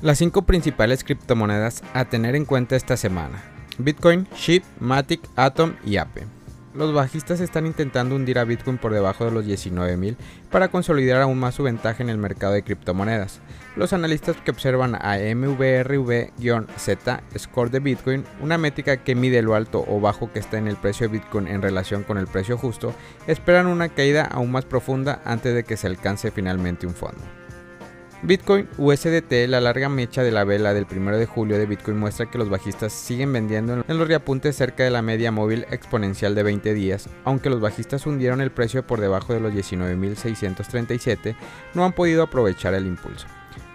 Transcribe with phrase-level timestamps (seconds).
[0.00, 3.42] Las cinco principales criptomonedas a tener en cuenta esta semana.
[3.78, 6.24] Bitcoin, SHIB, Matic, Atom y Ape.
[6.72, 10.14] Los bajistas están intentando hundir a Bitcoin por debajo de los 19.000
[10.52, 13.40] para consolidar aún más su ventaja en el mercado de criptomonedas.
[13.74, 19.84] Los analistas que observan a MVRV-Z Score de Bitcoin, una métrica que mide lo alto
[19.88, 22.94] o bajo que está en el precio de Bitcoin en relación con el precio justo,
[23.26, 27.18] esperan una caída aún más profunda antes de que se alcance finalmente un fondo.
[28.22, 32.28] Bitcoin USDT, la larga mecha de la vela del 1 de julio de Bitcoin muestra
[32.28, 36.42] que los bajistas siguen vendiendo en los reapuntes cerca de la media móvil exponencial de
[36.42, 41.36] 20 días, aunque los bajistas hundieron el precio por debajo de los 19.637,
[41.74, 43.28] no han podido aprovechar el impulso.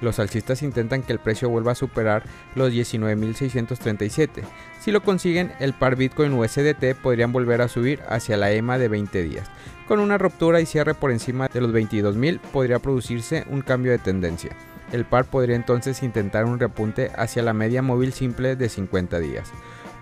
[0.00, 2.22] Los alcistas intentan que el precio vuelva a superar
[2.54, 4.42] los 19.637.
[4.80, 8.88] Si lo consiguen, el par Bitcoin USDT podrían volver a subir hacia la EMA de
[8.88, 9.50] 20 días.
[9.86, 13.98] Con una ruptura y cierre por encima de los 22.000 podría producirse un cambio de
[13.98, 14.50] tendencia.
[14.92, 19.52] El par podría entonces intentar un repunte hacia la media móvil simple de 50 días.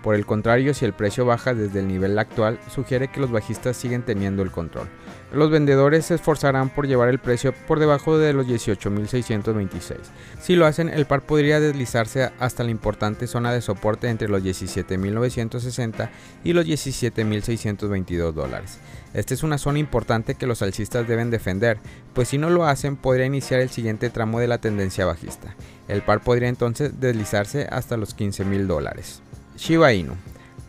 [0.03, 3.75] Por el contrario, si el precio baja desde el nivel actual, sugiere que los bajistas
[3.75, 4.87] siguen teniendo el control.
[5.33, 9.97] Los vendedores se esforzarán por llevar el precio por debajo de los 18.626.
[10.41, 14.41] Si lo hacen, el par podría deslizarse hasta la importante zona de soporte entre los
[14.41, 16.09] 17.960
[16.43, 18.79] y los 17.622 dólares.
[19.13, 21.77] Esta es una zona importante que los alcistas deben defender,
[22.13, 25.55] pues si no lo hacen podría iniciar el siguiente tramo de la tendencia bajista.
[25.87, 29.21] El par podría entonces deslizarse hasta los 15.000 dólares.
[29.59, 30.15] Shiba Inu.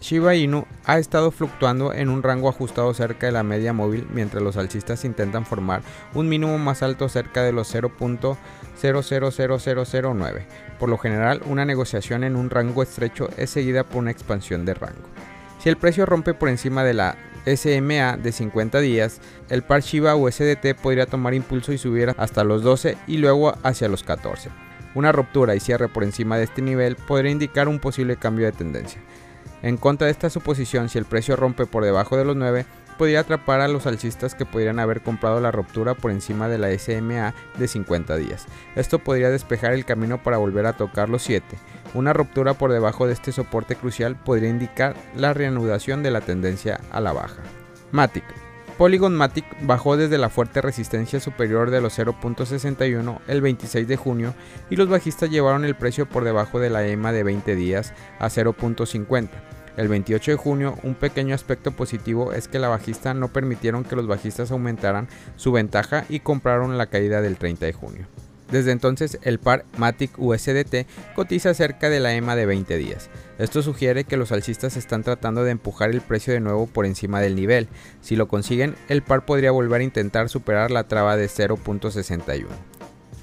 [0.01, 4.43] Shiba Inu ha estado fluctuando en un rango ajustado cerca de la media móvil mientras
[4.43, 10.45] los alcistas intentan formar un mínimo más alto cerca de los 0.000009.
[10.81, 14.75] Por lo general, una negociación en un rango estrecho es seguida por una expansión de
[14.75, 15.07] rango.
[15.61, 20.17] Si el precio rompe por encima de la SMA de 50 días, el par Shiba
[20.17, 24.51] USDT podría tomar impulso y subir hasta los 12 y luego hacia los 14.
[24.95, 28.53] Una ruptura y cierre por encima de este nivel podría indicar un posible cambio de
[28.53, 29.01] tendencia.
[29.63, 32.65] En contra de esta suposición, si el precio rompe por debajo de los 9,
[32.99, 36.77] podría atrapar a los alcistas que podrían haber comprado la ruptura por encima de la
[36.79, 38.47] SMA de 50 días.
[38.75, 41.45] Esto podría despejar el camino para volver a tocar los 7.
[41.95, 46.81] Una ruptura por debajo de este soporte crucial podría indicar la reanudación de la tendencia
[46.91, 47.43] a la baja.
[47.93, 48.25] Matic
[48.81, 54.33] Polygon Matic bajó desde la fuerte resistencia superior de los 0.61 el 26 de junio
[54.71, 58.29] y los bajistas llevaron el precio por debajo de la EMA de 20 días a
[58.29, 59.29] 0.50.
[59.77, 63.97] El 28 de junio, un pequeño aspecto positivo es que la bajista no permitieron que
[63.97, 68.07] los bajistas aumentaran su ventaja y compraron la caída del 30 de junio.
[68.51, 73.11] Desde entonces, el par Matic USDT cotiza cerca de la EMA de 20 días.
[73.39, 77.21] Esto sugiere que los alcistas están tratando de empujar el precio de nuevo por encima
[77.21, 77.69] del nivel.
[78.01, 82.47] Si lo consiguen, el par podría volver a intentar superar la traba de 0.61.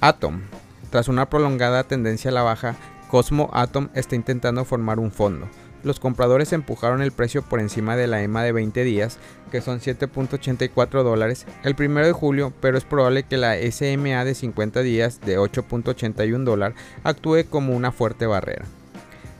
[0.00, 0.42] Atom.
[0.90, 2.76] Tras una prolongada tendencia a la baja,
[3.10, 5.48] Cosmo Atom está intentando formar un fondo
[5.88, 9.18] los compradores empujaron el precio por encima de la EMA de 20 días,
[9.50, 14.34] que son 7.84 dólares, el 1 de julio, pero es probable que la SMA de
[14.34, 18.66] 50 días de 8.81 dólar actúe como una fuerte barrera.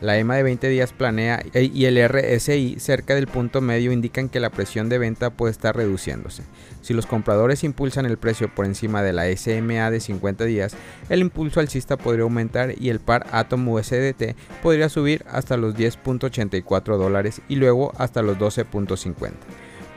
[0.00, 4.38] La EMA de 20 días planea y el RSI cerca del punto medio indican que
[4.38, 6.44] la presión de venta puede estar reduciéndose.
[6.82, 10.76] Si los compradores impulsan el precio por encima de la SMA de 50 días,
[11.09, 16.97] el impulso alcista podría aumentar y el par Atom USDT podría subir hasta los 10.84
[16.97, 19.32] dólares y luego hasta los 12.50.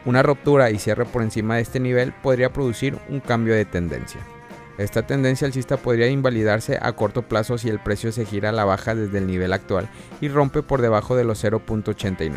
[0.06, 4.20] Una ruptura y cierre por encima de este nivel podría producir un cambio de tendencia.
[4.82, 8.66] Esta tendencia alcista podría invalidarse a corto plazo si el precio se gira a la
[8.66, 9.90] baja desde el nivel actual
[10.22, 12.32] y rompe por debajo de los 0.89.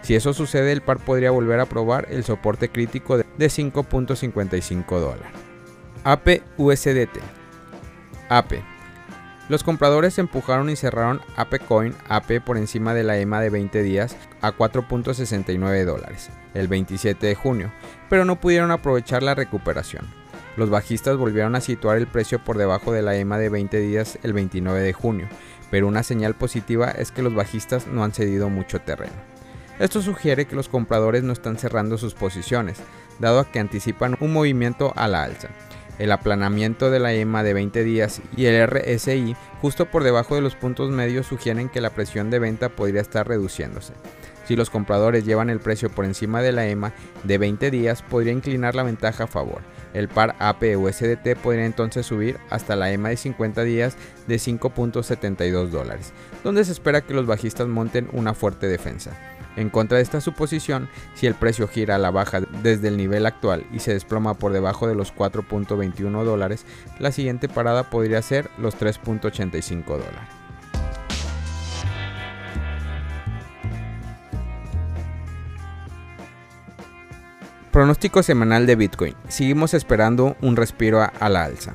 [0.00, 5.26] Si eso sucede, el par podría volver a probar el soporte crítico de 5.55 dólares.
[6.04, 7.18] AP USDT
[8.28, 8.54] AP
[9.48, 13.82] los compradores empujaron y cerraron AP Coin AP por encima de la EMA de 20
[13.82, 17.72] días a 4.69 dólares el 27 de junio,
[18.08, 20.21] pero no pudieron aprovechar la recuperación.
[20.56, 24.18] Los bajistas volvieron a situar el precio por debajo de la EMA de 20 días
[24.22, 25.28] el 29 de junio,
[25.70, 29.14] pero una señal positiva es que los bajistas no han cedido mucho terreno.
[29.78, 32.78] Esto sugiere que los compradores no están cerrando sus posiciones,
[33.18, 35.48] dado a que anticipan un movimiento a la alza.
[35.98, 40.40] El aplanamiento de la EMA de 20 días y el RSI justo por debajo de
[40.42, 43.94] los puntos medios sugieren que la presión de venta podría estar reduciéndose.
[44.44, 46.92] Si los compradores llevan el precio por encima de la EMA
[47.24, 49.62] de 20 días, podría inclinar la ventaja a favor.
[49.94, 53.96] El par AP USDT podría entonces subir hasta la EMA de 50 días
[54.26, 56.12] de 5.72 dólares,
[56.42, 59.12] donde se espera que los bajistas monten una fuerte defensa.
[59.54, 63.26] En contra de esta suposición, si el precio gira a la baja desde el nivel
[63.26, 66.64] actual y se desploma por debajo de los 4.21 dólares,
[66.98, 70.41] la siguiente parada podría ser los 3.85 dólares.
[77.72, 79.14] Pronóstico semanal de Bitcoin.
[79.28, 81.72] Seguimos esperando un respiro a, la alza.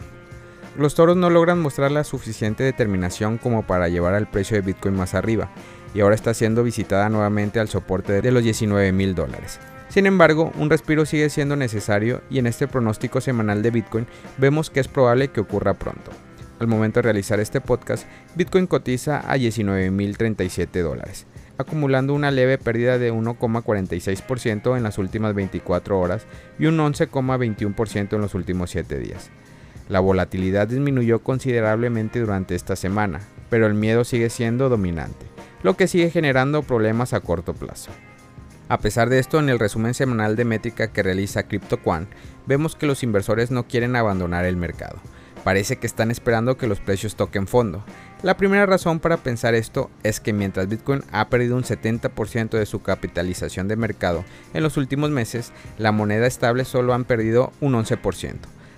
[0.77, 4.95] Los toros no logran mostrar la suficiente determinación como para llevar al precio de Bitcoin
[4.95, 5.49] más arriba,
[5.95, 9.59] y ahora está siendo visitada nuevamente al soporte de los 19 mil dólares.
[9.89, 14.05] Sin embargo, un respiro sigue siendo necesario y en este pronóstico semanal de Bitcoin
[14.37, 16.11] vemos que es probable que ocurra pronto.
[16.59, 18.05] Al momento de realizar este podcast,
[18.35, 21.25] Bitcoin cotiza a 19.037 dólares
[21.57, 26.25] acumulando una leve pérdida de 1,46% en las últimas 24 horas
[26.59, 29.29] y un 11,21% en los últimos 7 días.
[29.89, 35.25] La volatilidad disminuyó considerablemente durante esta semana, pero el miedo sigue siendo dominante,
[35.63, 37.91] lo que sigue generando problemas a corto plazo.
[38.69, 42.09] A pesar de esto, en el resumen semanal de métrica que realiza CryptoQuant,
[42.47, 44.97] vemos que los inversores no quieren abandonar el mercado.
[45.45, 47.85] Parece que están esperando que los precios toquen fondo,
[48.23, 52.65] la primera razón para pensar esto es que mientras Bitcoin ha perdido un 70% de
[52.65, 54.25] su capitalización de mercado
[54.55, 58.35] en los últimos meses, la moneda estable solo han perdido un 11%.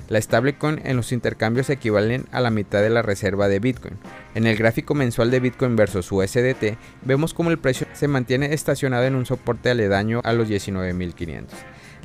[0.10, 3.94] La stablecoin en los intercambios equivalen a la mitad de la reserva de Bitcoin.
[4.36, 9.06] En el gráfico mensual de Bitcoin versus USDT vemos como el precio se mantiene estacionado
[9.06, 11.46] en un soporte aledaño a los 19.500.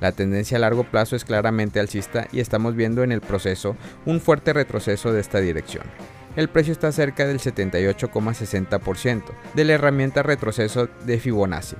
[0.00, 4.20] La tendencia a largo plazo es claramente alcista y estamos viendo en el proceso un
[4.20, 5.84] fuerte retroceso de esta dirección
[6.36, 9.22] el precio está cerca del 78,60%
[9.54, 11.76] de la herramienta retroceso de Fibonacci,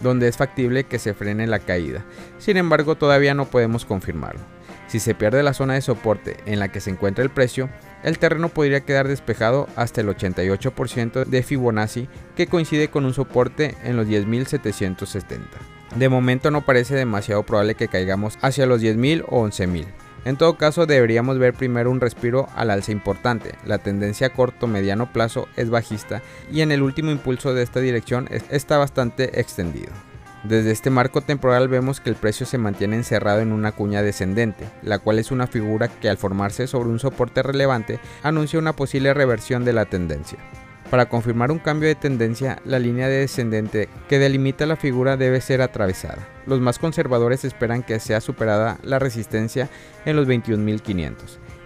[0.00, 2.04] donde es factible que se frene la caída.
[2.38, 4.40] Sin embargo, todavía no podemos confirmarlo.
[4.88, 7.68] Si se pierde la zona de soporte en la que se encuentra el precio,
[8.02, 13.74] el terreno podría quedar despejado hasta el 88% de Fibonacci, que coincide con un soporte
[13.84, 15.40] en los 10.770.
[15.96, 19.86] De momento no parece demasiado probable que caigamos hacia los 10.000 o 11.000.
[20.24, 23.54] En todo caso, deberíamos ver primero un respiro al alza importante.
[23.64, 27.80] La tendencia a corto mediano plazo es bajista y en el último impulso de esta
[27.80, 29.92] dirección está bastante extendido.
[30.44, 34.68] Desde este marco temporal vemos que el precio se mantiene encerrado en una cuña descendente,
[34.82, 39.12] la cual es una figura que al formarse sobre un soporte relevante anuncia una posible
[39.14, 40.38] reversión de la tendencia.
[40.90, 45.60] Para confirmar un cambio de tendencia, la línea descendente que delimita la figura debe ser
[45.60, 46.26] atravesada.
[46.46, 49.68] Los más conservadores esperan que sea superada la resistencia
[50.06, 51.14] en los 21.500.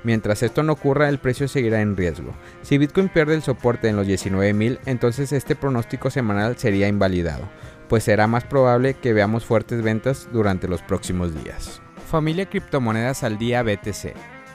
[0.03, 2.35] Mientras esto no ocurra, el precio seguirá en riesgo.
[2.63, 7.49] Si Bitcoin pierde el soporte en los 19.000, entonces este pronóstico semanal sería invalidado,
[7.89, 11.81] pues será más probable que veamos fuertes ventas durante los próximos días.
[12.11, 14.15] Familia Criptomonedas al Día BTC.